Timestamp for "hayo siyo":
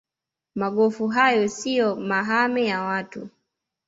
1.07-1.95